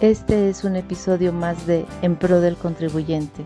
Este 0.00 0.48
es 0.48 0.62
un 0.62 0.76
episodio 0.76 1.32
más 1.32 1.66
de 1.66 1.84
En 2.02 2.14
Pro 2.14 2.40
del 2.40 2.56
Contribuyente. 2.56 3.44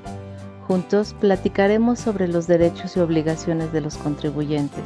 Juntos 0.68 1.16
platicaremos 1.18 1.98
sobre 1.98 2.28
los 2.28 2.46
derechos 2.46 2.94
y 2.94 3.00
obligaciones 3.00 3.72
de 3.72 3.80
los 3.80 3.96
contribuyentes. 3.96 4.84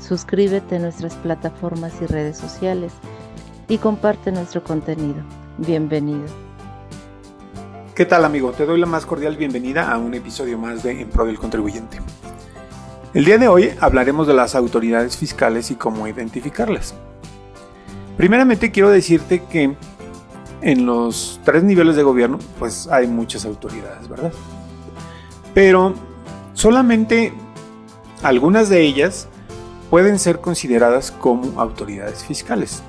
Suscríbete 0.00 0.76
a 0.76 0.78
nuestras 0.78 1.14
plataformas 1.16 1.92
y 2.00 2.06
redes 2.06 2.38
sociales 2.38 2.94
y 3.68 3.76
comparte 3.76 4.32
nuestro 4.32 4.64
contenido. 4.64 5.22
Bienvenido. 5.58 6.24
¿Qué 7.94 8.06
tal 8.06 8.24
amigo? 8.24 8.52
Te 8.52 8.64
doy 8.64 8.80
la 8.80 8.86
más 8.86 9.04
cordial 9.04 9.36
bienvenida 9.36 9.92
a 9.92 9.98
un 9.98 10.14
episodio 10.14 10.56
más 10.56 10.82
de 10.82 11.02
En 11.02 11.10
Pro 11.10 11.26
del 11.26 11.38
Contribuyente. 11.38 11.98
El 13.12 13.26
día 13.26 13.36
de 13.36 13.48
hoy 13.48 13.70
hablaremos 13.80 14.26
de 14.26 14.32
las 14.32 14.54
autoridades 14.54 15.18
fiscales 15.18 15.70
y 15.70 15.74
cómo 15.74 16.08
identificarlas. 16.08 16.94
Primeramente 18.16 18.70
quiero 18.70 18.88
decirte 18.88 19.42
que 19.42 19.76
en 20.62 20.86
los 20.86 21.40
tres 21.44 21.62
niveles 21.64 21.96
de 21.96 22.02
gobierno, 22.02 22.38
pues 22.58 22.86
hay 22.86 23.06
muchas 23.06 23.44
autoridades, 23.44 24.08
¿verdad? 24.08 24.32
Pero 25.54 25.94
solamente 26.54 27.32
algunas 28.22 28.68
de 28.68 28.82
ellas 28.82 29.28
pueden 29.90 30.18
ser 30.18 30.40
consideradas 30.40 31.10
como 31.10 31.60
autoridades 31.60 32.24
fiscales. 32.24 32.82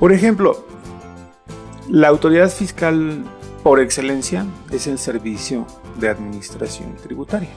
Por 0.00 0.12
ejemplo, 0.12 0.66
la 1.88 2.08
autoridad 2.08 2.50
fiscal 2.50 3.22
por 3.62 3.78
excelencia 3.78 4.46
es 4.70 4.86
el 4.86 4.98
Servicio 4.98 5.66
de 6.00 6.08
Administración 6.08 6.96
Tributaria. 6.96 7.50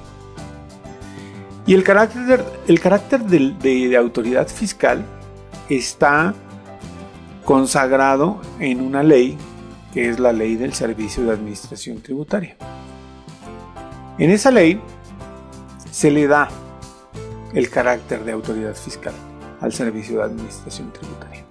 Y 1.65 1.73
el 1.73 1.83
carácter, 1.83 2.45
el 2.67 2.79
carácter 2.79 3.23
de, 3.23 3.55
de 3.59 3.97
autoridad 3.97 4.47
fiscal 4.47 5.03
está 5.69 6.35
consagrado 7.45 8.41
en 8.59 8.81
una 8.81 9.03
ley 9.03 9.37
que 9.93 10.09
es 10.09 10.19
la 10.19 10.33
ley 10.33 10.55
del 10.55 10.73
Servicio 10.73 11.23
de 11.23 11.31
Administración 11.31 12.01
Tributaria. 12.01 12.57
En 14.17 14.31
esa 14.31 14.51
ley 14.51 14.81
se 15.91 16.11
le 16.11 16.27
da 16.27 16.49
el 17.53 17.69
carácter 17.69 18.25
de 18.25 18.33
autoridad 18.33 18.75
fiscal 18.75 19.13
al 19.61 19.71
Servicio 19.71 20.17
de 20.17 20.23
Administración 20.25 20.91
Tributaria. 20.91 21.45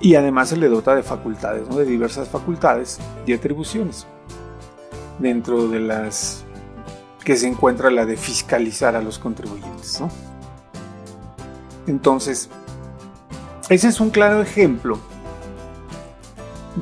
Y 0.00 0.14
además 0.14 0.50
se 0.50 0.56
le 0.56 0.68
dota 0.68 0.94
de 0.94 1.02
facultades, 1.02 1.68
de 1.74 1.84
diversas 1.84 2.28
facultades 2.28 2.98
y 3.26 3.32
atribuciones. 3.32 4.06
Dentro 5.18 5.68
de 5.68 5.80
las 5.80 6.44
que 7.24 7.36
se 7.36 7.48
encuentra 7.48 7.90
la 7.90 8.06
de 8.06 8.16
fiscalizar 8.16 8.94
a 8.94 9.02
los 9.02 9.18
contribuyentes. 9.18 10.02
Entonces, 11.86 12.48
ese 13.68 13.88
es 13.88 14.00
un 14.00 14.10
claro 14.10 14.40
ejemplo 14.40 14.98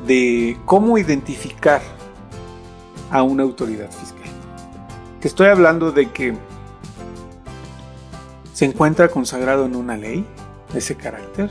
de 0.05 0.57
cómo 0.65 0.97
identificar 0.97 1.81
a 3.11 3.23
una 3.23 3.43
autoridad 3.43 3.91
fiscal. 3.91 4.29
Te 5.19 5.27
estoy 5.27 5.47
hablando 5.47 5.91
de 5.91 6.09
que 6.11 6.33
se 8.53 8.65
encuentra 8.65 9.09
consagrado 9.09 9.65
en 9.65 9.75
una 9.75 9.97
ley 9.97 10.25
ese 10.73 10.95
carácter 10.95 11.49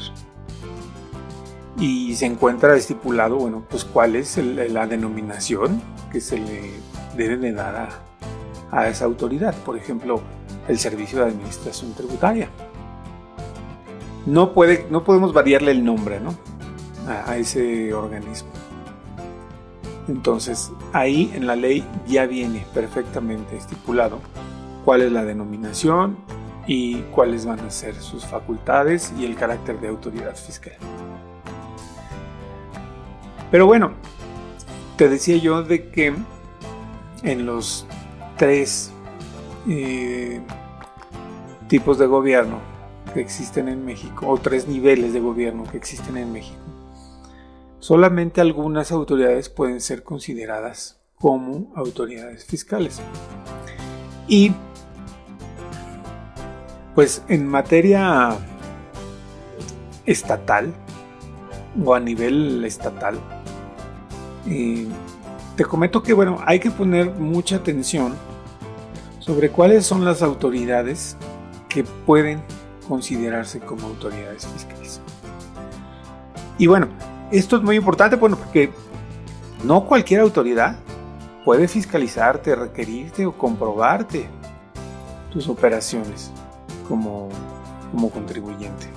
y 1.78 2.14
se 2.14 2.26
encuentra 2.26 2.74
estipulado, 2.74 3.36
bueno, 3.36 3.64
pues 3.68 3.84
cuál 3.84 4.16
es 4.16 4.38
la 4.38 4.86
denominación 4.86 5.82
que 6.10 6.20
se 6.20 6.38
le 6.38 6.72
debe 7.16 7.36
de 7.36 7.52
dar 7.52 7.76
a, 7.76 7.88
a 8.70 8.88
esa 8.88 9.04
autoridad. 9.04 9.54
Por 9.64 9.76
ejemplo, 9.76 10.22
el 10.68 10.78
Servicio 10.78 11.18
de 11.18 11.26
Administración 11.26 11.92
Tributaria 11.92 12.48
no, 14.27 14.52
puede, 14.52 14.86
no 14.91 15.05
podemos 15.05 15.32
variarle 15.32 15.70
el 15.70 15.84
nombre 15.84 16.20
¿no? 16.20 16.34
a, 17.08 17.37
ese 17.37 17.94
organismo. 17.94 18.50
Entonces, 20.09 20.70
ahí 20.92 21.32
en 21.34 21.47
la 21.47 21.56
ley 21.56 21.84
ya 22.06 22.26
viene 22.26 22.64
perfectamente 22.75 23.56
estipulado 23.56 24.20
cuál 24.84 25.03
es 25.03 25.12
la 25.12 25.25
denominación 25.25 26.16
y 26.66 27.00
cuáles 27.12 27.47
van 27.47 27.60
a 27.60 27.70
ser 27.70 27.94
sus 27.94 28.25
facultades 28.25 29.12
y 29.19 29.25
el 29.25 29.37
carácter 29.37 29.81
de 29.81 29.88
autoridad 29.88 30.37
fiscal. 30.37 30.75
Pero 33.50 33.66
bueno, 33.66 33.93
te 34.97 35.08
decía 35.08 35.37
yo 35.37 35.62
de 35.62 35.88
que 35.88 36.14
en 37.22 37.47
los 37.47 37.87
tres 38.37 38.93
eh, 39.69 40.41
tipos 41.69 41.98
de 41.98 42.06
gobierno 42.06 42.75
existen 43.21 43.69
en 43.69 43.84
México, 43.84 44.27
o 44.28 44.38
tres 44.38 44.69
niveles 44.69 45.12
de 45.12 45.21
gobierno 45.21 45.65
que 45.65 45.77
existen 45.77 46.16
en 46.16 46.32
México, 46.32 46.60
solamente 47.78 48.41
algunas 48.41 48.93
autoridades 48.93 49.49
pueden 49.49 49.81
ser 49.81 50.03
consideradas 50.03 51.00
como 51.15 51.72
autoridades 51.75 52.44
fiscales. 52.44 53.00
Y 54.28 54.53
pues 56.94 57.22
en 57.28 57.47
materia 57.47 58.37
estatal 60.06 60.72
o 61.84 61.94
a 61.94 62.00
nivel 62.00 62.65
estatal, 62.65 63.19
eh, 64.47 64.87
te 65.56 65.65
comento 65.65 66.03
que 66.03 66.12
bueno, 66.12 66.38
hay 66.47 66.59
que 66.59 66.71
poner 66.71 67.12
mucha 67.12 67.56
atención 67.56 68.15
sobre 69.19 69.50
cuáles 69.50 69.84
son 69.84 70.05
las 70.05 70.22
autoridades 70.22 71.16
que 71.69 71.84
pueden 71.84 72.41
considerarse 72.88 73.60
como 73.60 73.86
autoridades 73.88 74.47
fiscales. 74.47 75.00
Y 76.58 76.66
bueno, 76.66 76.88
esto 77.30 77.56
es 77.56 77.62
muy 77.62 77.76
importante 77.76 78.16
porque 78.16 78.70
no 79.64 79.84
cualquier 79.84 80.20
autoridad 80.20 80.76
puede 81.44 81.69
fiscalizarte, 81.69 82.54
requerirte 82.56 83.26
o 83.26 83.32
comprobarte 83.36 84.28
tus 85.30 85.48
operaciones 85.48 86.30
como, 86.88 87.28
como 87.92 88.10
contribuyente. 88.10 88.88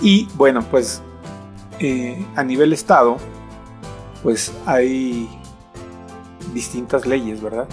Y 0.00 0.28
bueno, 0.34 0.62
pues 0.62 1.02
eh, 1.78 2.24
a 2.36 2.44
nivel 2.44 2.72
Estado, 2.72 3.16
pues 4.22 4.52
hay 4.66 5.28
distintas 6.52 7.06
leyes, 7.06 7.40
¿verdad? 7.40 7.66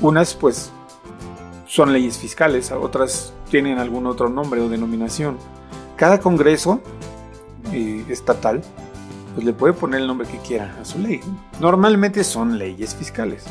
Unas 0.00 0.34
pues 0.34 0.70
son 1.74 1.92
leyes 1.92 2.18
fiscales, 2.18 2.70
otras 2.70 3.32
tienen 3.50 3.80
algún 3.80 4.06
otro 4.06 4.28
nombre 4.28 4.60
o 4.60 4.68
denominación. 4.68 5.38
Cada 5.96 6.20
congreso 6.20 6.80
eh, 7.72 8.04
estatal 8.08 8.62
pues 9.34 9.44
le 9.44 9.52
puede 9.52 9.72
poner 9.72 10.02
el 10.02 10.06
nombre 10.06 10.28
que 10.28 10.38
quiera 10.38 10.72
a 10.80 10.84
su 10.84 11.00
ley. 11.00 11.20
Normalmente 11.58 12.22
son 12.22 12.58
leyes 12.58 12.94
fiscales. 12.94 13.42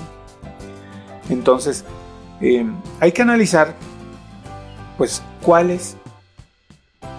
Entonces, 1.30 1.84
eh, 2.40 2.66
hay 3.02 3.12
que 3.12 3.24
analizar 3.24 3.76
pues 4.98 5.22
cuáles 5.42 5.98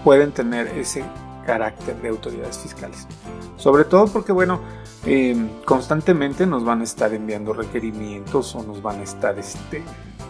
pueden 0.03 0.31
tener 0.31 0.69
ese 0.69 1.05
carácter 1.45 2.01
de 2.01 2.09
autoridades 2.09 2.57
fiscales. 2.57 3.07
Sobre 3.57 3.85
todo 3.85 4.07
porque, 4.07 4.31
bueno, 4.31 4.59
eh, 5.05 5.37
constantemente 5.65 6.47
nos 6.47 6.65
van 6.65 6.81
a 6.81 6.83
estar 6.83 7.13
enviando 7.13 7.53
requerimientos 7.53 8.55
o 8.55 8.63
nos 8.63 8.81
van 8.81 9.01
a 9.01 9.03
estar 9.03 9.37
este, 9.37 9.83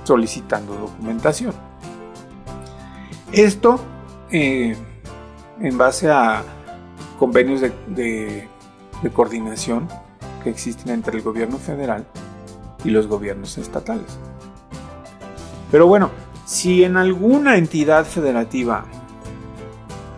solicitando 0.06 0.76
documentación. 0.76 1.54
Esto 3.32 3.80
eh, 4.32 4.76
en 5.60 5.78
base 5.78 6.10
a 6.10 6.44
convenios 7.20 7.62
de, 7.62 8.48
coordinación 9.14 9.88
que 10.44 10.50
existen 10.50 10.94
entre 10.94 11.18
el 11.18 11.24
gobierno 11.24 11.58
federal 11.58 12.06
y 12.84 12.90
los 12.90 13.08
gobiernos 13.08 13.58
estatales. 13.58 14.18
Pero 15.72 15.88
bueno, 15.88 16.10
si 16.46 16.84
en 16.84 16.98
alguna 16.98 17.58
entidad 17.58 18.06
federativa 18.06 18.86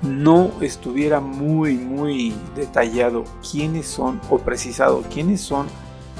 no 0.04 0.52
estuviera 0.62 1.20
muy, 1.20 1.76
muy 1.76 2.34
detallado 2.56 3.26
quiénes 3.50 3.88
son 3.88 4.22
o 4.30 4.38
precisado 4.38 5.04
quiénes 5.14 5.42
son 5.42 5.68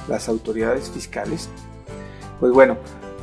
las 0.08 0.28
autoridades 0.30 0.90
fiscales, 0.90 1.50
pues 2.40 2.52
bueno, 2.52 2.78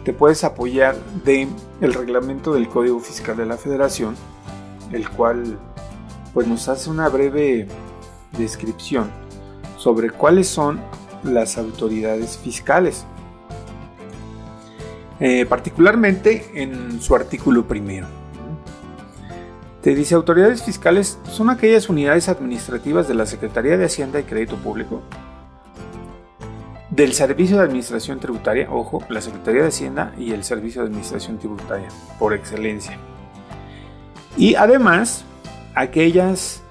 te 0.04 0.12
puedes 0.12 0.44
apoyar 0.44 0.96
de 1.24 1.48
el 1.80 1.94
reglamento 1.94 2.52
del 2.52 2.68
Código 2.68 3.00
Fiscal 3.00 3.36
de 3.36 3.46
la 3.46 3.56
Federación, 3.56 4.14
el 4.92 5.08
cual 5.08 5.58
pues 6.34 6.46
nos 6.46 6.68
hace 6.68 6.90
una 6.90 7.08
breve 7.08 7.66
descripción 8.36 9.10
sobre 9.78 10.10
cuáles 10.10 10.48
son 10.48 10.80
las 11.22 11.56
autoridades 11.56 12.36
fiscales. 12.36 13.06
Eh, 15.20 15.46
particularmente 15.46 16.50
en 16.54 17.00
su 17.00 17.14
artículo 17.14 17.66
primero. 17.66 18.06
Te 19.80 19.94
dice, 19.94 20.14
autoridades 20.14 20.62
fiscales 20.62 21.18
son 21.30 21.50
aquellas 21.50 21.88
unidades 21.88 22.28
administrativas 22.28 23.06
de 23.06 23.14
la 23.14 23.26
Secretaría 23.26 23.76
de 23.76 23.84
Hacienda 23.84 24.18
y 24.18 24.24
Crédito 24.24 24.56
Público 24.56 25.02
del 26.94 27.12
Servicio 27.12 27.56
de 27.56 27.64
Administración 27.64 28.20
Tributaria, 28.20 28.68
ojo, 28.70 29.02
la 29.08 29.20
Secretaría 29.20 29.62
de 29.62 29.68
Hacienda 29.68 30.12
y 30.16 30.32
el 30.32 30.44
Servicio 30.44 30.82
de 30.82 30.88
Administración 30.88 31.38
Tributaria, 31.38 31.88
por 32.20 32.34
excelencia. 32.34 32.96
Y 34.36 34.54
además, 34.54 35.24
aquellas 35.74 36.62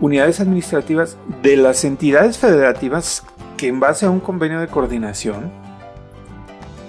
unidades 0.00 0.40
administrativas 0.40 1.16
de 1.42 1.56
las 1.56 1.84
entidades 1.84 2.36
federativas 2.36 3.24
que 3.56 3.68
en 3.68 3.80
base 3.80 4.04
a 4.04 4.10
un 4.10 4.20
convenio 4.20 4.60
de 4.60 4.68
coordinación 4.68 5.50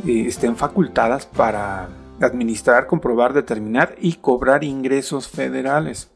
eh, 0.05 0.25
estén 0.27 0.57
facultadas 0.57 1.25
para 1.25 1.87
administrar, 2.19 2.85
comprobar, 2.87 3.31
determinar 3.31 3.95
y 3.97 4.15
cobrar 4.15 4.65
ingresos 4.65 5.29
federales. 5.29 6.11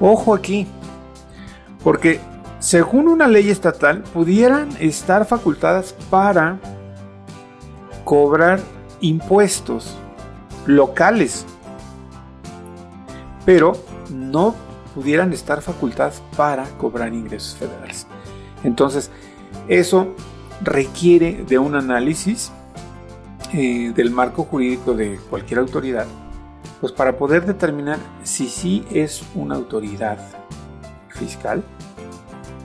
Ojo 0.00 0.34
aquí, 0.34 0.68
porque 1.82 2.20
según 2.60 3.08
una 3.08 3.26
ley 3.26 3.50
estatal 3.50 4.02
pudieran 4.02 4.68
estar 4.80 5.24
facultadas 5.24 5.94
para 6.10 6.58
cobrar 8.04 8.60
impuestos 9.00 9.96
locales, 10.66 11.46
pero 13.46 13.72
no 14.10 14.54
pudieran 14.94 15.32
estar 15.32 15.62
facultadas 15.62 16.22
para 16.36 16.64
cobrar 16.76 17.14
ingresos 17.14 17.56
federales. 17.56 18.06
Entonces, 18.62 19.10
eso 19.66 20.14
requiere 20.62 21.44
de 21.48 21.58
un 21.58 21.74
análisis 21.74 22.52
eh, 23.54 23.92
del 23.94 24.10
marco 24.10 24.44
jurídico 24.44 24.92
de 24.92 25.18
cualquier 25.30 25.60
autoridad, 25.60 26.06
pues 26.80 26.92
para 26.92 27.16
poder 27.16 27.46
determinar 27.46 27.98
si 28.22 28.48
sí 28.48 28.84
es 28.92 29.22
una 29.34 29.54
autoridad 29.54 30.18
fiscal, 31.08 31.62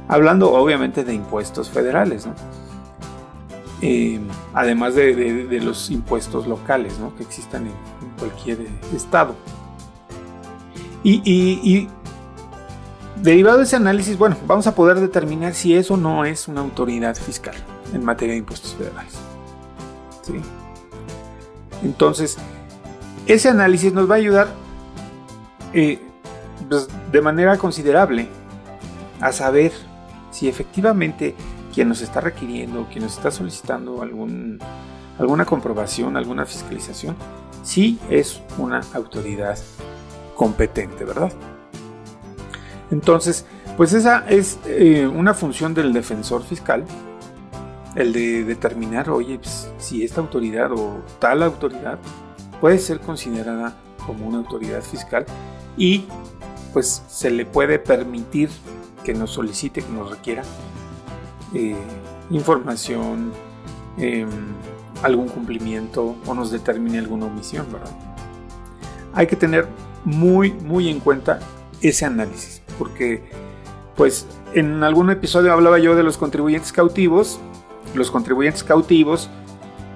hablando 0.08 0.52
obviamente 0.52 1.04
de 1.04 1.14
impuestos 1.14 1.70
federales, 1.70 2.28
eh, 3.82 4.20
además 4.54 4.96
de, 4.96 5.60
los 5.62 5.90
impuestos 5.90 6.48
locales 6.48 6.94
que 7.18 7.24
existan 7.24 7.68
en, 7.68 7.74
cualquier 8.18 8.60
estado. 8.94 9.36
y, 11.04 11.88
Derivado 13.22 13.60
de 13.60 13.64
ese 13.64 13.78
análisis, 13.78 14.18
bueno, 14.18 14.36
vamos 14.46 14.68
a 14.68 14.76
poder 14.76 15.00
determinar 15.00 15.54
si 15.54 15.74
eso 15.76 15.96
no 15.96 16.26
es 16.26 16.50
una 16.50 16.62
autoridad 16.62 17.16
fiscal 17.16 17.56
en 17.94 18.04
materia 18.04 18.34
de 18.34 18.40
impuestos 18.40 18.76
federales. 18.76 19.14
Entonces, 21.82 22.38
ese 23.26 23.50
análisis 23.50 23.94
nos 23.94 24.10
va 24.10 24.16
a 24.16 24.18
ayudar 24.18 24.48
eh, 25.74 26.00
pues, 26.70 26.88
de 27.12 27.22
manera 27.22 27.58
considerable 27.58 28.28
a 29.22 29.32
saber 29.32 29.72
si 30.36 30.50
efectivamente 30.50 31.34
quien 31.74 31.88
nos 31.88 32.02
está 32.02 32.20
requiriendo, 32.20 32.88
quien 32.92 33.06
nos 33.06 33.14
está 33.14 33.32
solicitando 33.32 34.02
algún, 34.02 34.60
alguna 35.18 35.46
comprobación, 35.46 36.18
alguna 36.18 36.46
fiscalización, 36.46 37.16
sí 37.64 37.98
es 38.10 38.42
una 38.58 38.82
autoridad 38.94 39.58
competente, 40.36 41.06
¿verdad? 41.06 41.32
Entonces, 42.92 43.46
pues 43.78 43.94
esa 43.94 44.26
es 44.28 44.60
eh, 44.66 45.08
una 45.08 45.34
función 45.34 45.74
del 45.74 45.94
defensor 45.94 46.44
fiscal, 46.44 46.84
el 47.96 48.12
de 48.12 48.44
determinar, 48.44 49.10
oye, 49.10 49.40
pues, 49.40 49.72
si 49.78 50.04
esta 50.04 50.20
autoridad 50.20 50.70
o 50.74 51.02
tal 51.20 51.44
autoridad 51.44 51.98
puede 52.60 52.78
ser 52.80 53.00
considerada 53.00 53.74
como 54.06 54.28
una 54.28 54.40
autoridad 54.40 54.82
fiscal 54.82 55.26
y 55.78 56.04
pues 56.74 57.04
se 57.08 57.32
le 57.32 57.46
puede 57.46 57.80
permitir 57.80 58.50
que 59.06 59.14
nos 59.14 59.32
solicite, 59.32 59.82
que 59.82 59.92
nos 59.92 60.10
requiera 60.10 60.44
eh, 61.54 61.76
información, 62.32 63.32
em, 63.98 64.28
algún 65.04 65.30
cumplimiento 65.30 66.16
o 66.26 66.34
nos 66.34 66.52
determine 66.52 66.98
alguna 66.98 67.28
omisión, 67.28 67.68
¿verdad? 67.72 67.96
Hay 69.14 69.28
que 69.28 69.36
tener 69.36 69.68
muy, 70.04 70.52
muy 70.52 70.90
en 70.90 71.00
cuenta 71.00 71.40
ese 71.82 72.06
análisis 72.06 72.62
porque 72.78 73.24
pues 73.96 74.28
en 74.54 74.84
algún 74.84 75.10
episodio 75.10 75.54
hablaba 75.54 75.80
yo 75.80 75.96
de 75.96 76.04
los 76.04 76.18
contribuyentes 76.18 76.74
cautivos. 76.74 77.40
Los 77.94 78.12
contribuyentes 78.12 78.64
cautivos 78.64 79.30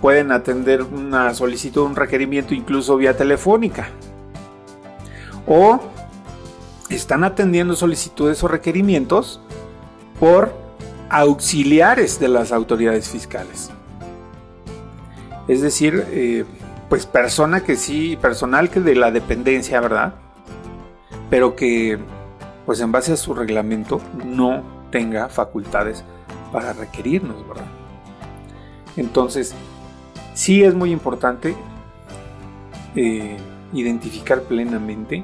pueden 0.02 0.32
atender 0.32 0.84
una 0.84 1.34
solicitud, 1.34 1.82
un 1.84 1.96
requerimiento 1.96 2.54
incluso 2.54 2.96
vía 2.96 3.18
telefónica. 3.18 3.90
O 5.48 5.80
están 6.90 7.24
atendiendo 7.24 7.76
solicitudes 7.76 8.44
o 8.44 8.48
requerimientos 8.48 9.40
por 10.20 10.54
auxiliares 11.10 12.20
de 12.20 12.28
las 12.28 12.52
autoridades 12.52 13.10
fiscales. 13.10 13.70
Es 15.48 15.62
decir, 15.62 16.06
eh, 16.12 16.46
pues 16.90 17.06
persona 17.06 17.62
que 17.62 17.76
sí, 17.76 18.18
personal 18.22 18.70
que 18.70 18.80
de 18.80 18.96
la 18.96 19.12
dependencia, 19.12 19.80
¿verdad? 19.80 20.16
Pero 21.30 21.56
que 21.56 22.00
pues 22.66 22.80
en 22.82 22.92
base 22.92 23.14
a 23.14 23.18
su 23.18 23.34
reglamento 23.34 24.00
no 24.26 24.64
tenga 24.92 25.30
facultades 25.30 26.04
para 26.52 26.74
requerirnos, 26.74 27.48
¿verdad? 27.48 27.66
Entonces, 28.96 29.56
sí 30.34 30.64
es 30.64 30.76
muy 30.76 30.92
importante 30.92 31.56
eh, 32.96 33.38
identificar 33.74 34.42
plenamente 34.44 35.24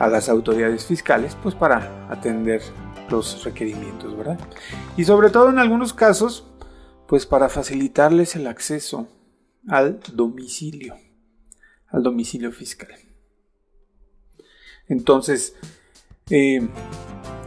a 0.00 0.08
las 0.08 0.30
autoridades 0.30 0.86
fiscales, 0.86 1.36
pues 1.42 1.54
para 1.54 2.10
atender 2.10 2.62
los 3.10 3.44
requerimientos, 3.44 4.16
¿verdad? 4.16 4.40
Y 4.96 5.04
sobre 5.04 5.28
todo 5.28 5.50
en 5.50 5.58
algunos 5.58 5.92
casos, 5.92 6.46
pues 7.06 7.26
para 7.26 7.50
facilitarles 7.50 8.34
el 8.34 8.46
acceso 8.46 9.08
al 9.68 10.00
domicilio, 10.14 10.96
al 11.88 12.02
domicilio 12.02 12.50
fiscal. 12.50 12.96
Entonces, 14.88 15.54
eh, 16.30 16.66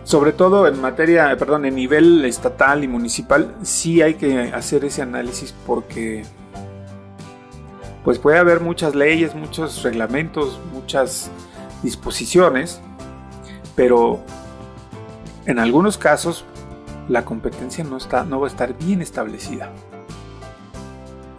sobre 0.04 0.32
todo 0.32 0.68
en 0.68 0.80
materia, 0.80 1.36
perdón, 1.36 1.66
en 1.66 1.74
nivel 1.74 2.24
estatal 2.24 2.84
y 2.84 2.88
municipal, 2.88 3.56
sí 3.64 4.04
hay 4.04 4.14
que 4.14 4.52
hacer 4.54 4.86
ese 4.86 5.02
análisis 5.02 5.56
porque 5.66 6.24
pues 8.04 8.20
puede 8.20 8.38
haber 8.38 8.60
muchas 8.60 8.94
leyes, 8.94 9.34
muchos 9.34 9.82
reglamentos, 9.82 10.60
muchas 10.72 11.32
disposiciones, 11.84 12.82
pero 13.76 14.22
en 15.46 15.60
algunos 15.60 15.98
casos 15.98 16.46
la 17.10 17.26
competencia 17.26 17.84
no, 17.84 17.98
está, 17.98 18.24
no 18.24 18.40
va 18.40 18.48
a 18.48 18.50
estar 18.50 18.78
bien 18.78 19.02
establecida. 19.02 19.70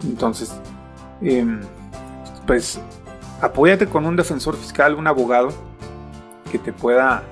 Entonces, 0.03 0.53
em, 1.21 1.61
pues 2.45 2.79
apóyate 3.41 3.87
con 3.87 4.05
un 4.05 4.15
defensor 4.15 4.55
fiscal, 4.55 4.95
un 4.95 5.07
abogado 5.07 5.49
que 6.51 6.59
te 6.59 6.71
pueda 6.71 7.23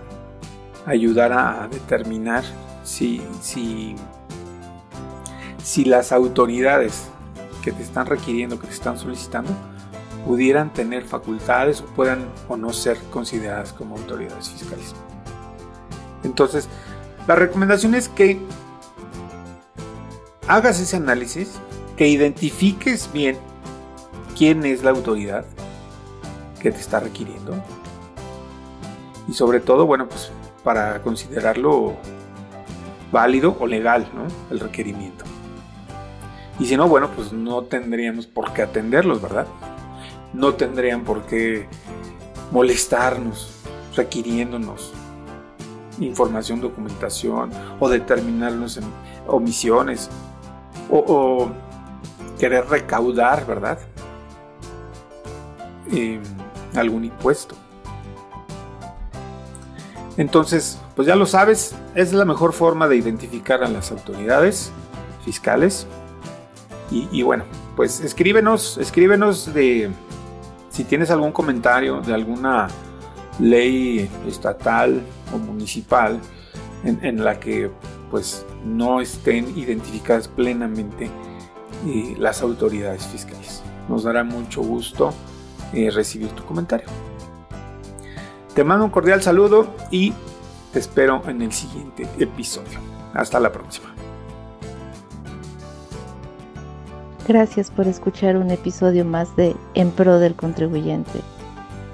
ayudar 0.86 1.32
a 1.32 1.68
determinar 1.72 2.44
si, 2.84 3.22
si, 3.42 3.96
si 5.64 5.86
las 5.86 6.12
autoridades 6.12 7.08
que 7.62 7.72
te 7.72 7.84
están 7.84 8.08
requiriendo, 8.08 8.60
que 8.60 8.68
te 8.68 8.74
están 8.74 8.98
solicitando, 8.98 9.52
pudieran 10.26 10.72
tener 10.74 11.04
facultades 11.04 11.82
o 11.82 11.86
puedan 11.86 12.26
o 12.48 12.58
no 12.58 12.72
ser 12.72 12.98
consideradas 13.12 13.74
como 13.74 13.98
autoridades 13.98 14.50
fiscales. 14.50 14.96
Entonces, 16.24 16.70
la 17.28 17.36
recomendación 17.36 17.96
es 17.96 18.10
que 18.10 18.40
hagas 20.48 20.80
ese 20.80 20.98
análisis, 20.98 21.60
que 21.98 22.08
identifiques 22.08 23.10
bien 23.12 23.38
quién 24.38 24.66
es 24.66 24.84
la 24.84 24.92
autoridad 24.92 25.46
que 26.62 26.72
te 26.72 26.80
está 26.80 27.00
requiriendo 27.00 27.56
y 29.28 29.34
sobre 29.34 29.60
todo, 29.60 29.86
bueno, 29.86 30.08
pues 30.08 30.32
para 30.64 31.02
considerarlo 31.02 31.94
válido 33.12 33.56
o 33.60 33.68
legal, 33.68 34.08
¿no? 34.14 34.26
El 34.50 34.60
requerimiento. 34.60 35.26
Y 36.60 36.66
si 36.66 36.78
no, 36.78 36.88
bueno, 36.88 37.10
pues 37.16 37.34
no 37.34 37.64
tendríamos 37.64 38.28
por 38.28 38.54
qué 38.54 38.64
atenderlos, 38.64 39.22
¿verdad? 39.22 39.48
No 40.34 40.56
tendrían 40.56 41.04
por 41.04 41.24
qué 41.24 41.68
molestarnos, 42.52 43.62
requiriéndonos 43.96 44.94
información, 46.00 46.60
documentación 46.60 47.52
o 47.80 47.88
determinarnos 47.90 48.78
en 48.78 48.84
omisiones 49.28 50.10
o, 50.90 51.50
querer 52.40 52.66
recaudar, 52.68 53.46
¿verdad? 53.46 53.80
Eh, 55.92 56.20
algún 56.76 57.06
impuesto. 57.06 57.56
Entonces, 60.18 60.80
pues 60.96 61.08
ya 61.08 61.16
lo 61.16 61.26
sabes, 61.26 61.76
es 61.96 62.14
la 62.14 62.26
mejor 62.26 62.54
forma 62.54 62.88
de 62.88 62.98
identificar 62.98 63.64
a 63.64 63.70
las 63.70 63.92
autoridades 63.92 64.72
fiscales. 65.24 65.88
Y, 66.92 67.24
bueno, 67.24 67.46
pues 67.76 68.02
escríbenos, 68.02 68.78
escríbenos 68.78 69.52
de 69.52 69.90
si 70.74 70.84
tienes 70.84 71.12
algún 71.12 71.32
comentario 71.32 72.02
de 72.02 72.16
alguna 72.16 72.68
ley 73.40 74.10
estatal 74.28 75.04
o 75.32 75.38
municipal 75.38 76.20
en, 76.84 77.24
la 77.24 77.40
que 77.40 77.72
pues 78.10 78.46
no 78.66 79.00
estén 79.00 79.58
identificadas 79.58 80.28
plenamente 80.28 81.10
eh, 81.86 82.16
las 82.18 82.42
autoridades 82.42 83.06
fiscales. 83.06 83.62
Nos 83.88 84.04
dará 84.04 84.24
mucho 84.24 84.62
gusto 84.62 85.14
eh, 85.74 85.92
recibir 85.92 86.30
tu 86.30 86.44
comentario. 86.44 86.88
Te 88.56 88.64
mando 88.64 88.86
un 88.86 88.92
cordial 88.92 89.22
saludo 89.22 89.76
y 89.92 90.14
te 90.74 90.80
espero 90.80 91.22
en 91.28 91.44
el 91.44 91.54
siguiente 91.54 92.08
episodio. 92.18 92.80
Hasta 93.14 93.40
la 93.40 93.52
próxima. 93.52 93.94
Gracias 97.26 97.72
por 97.72 97.88
escuchar 97.88 98.36
un 98.36 98.52
episodio 98.52 99.06
más 99.06 99.34
de 99.38 99.56
En 99.76 99.92
Pro 99.92 100.20
del 100.20 100.36
Contribuyente. 100.36 101.22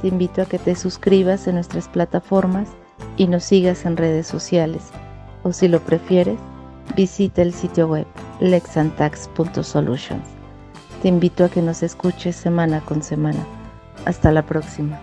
Te 0.02 0.08
invito 0.08 0.42
a 0.42 0.46
que 0.46 0.58
te 0.58 0.76
suscribas 0.76 1.48
en 1.48 1.56
nuestras 1.56 1.88
plataformas 1.88 2.70
y 3.16 3.28
nos 3.28 3.44
sigas 3.44 3.86
en 3.86 3.96
redes 3.96 4.26
sociales. 4.26 4.90
O 5.44 5.54
si 5.54 5.68
lo 5.68 5.82
prefieres, 5.82 6.40
visita 6.96 7.44
el 7.44 7.54
sitio 7.54 7.88
web 7.88 8.08
lexantax.solutions. 8.40 10.26
Te 11.04 11.08
invito 11.10 11.44
a 11.44 11.50
que 11.50 11.62
nos 11.62 11.84
escuches 11.84 12.36
semana 12.36 12.82
con 12.82 13.04
semana. 13.04 13.46
Hasta 14.06 14.32
la 14.32 14.44
próxima. 14.44 15.00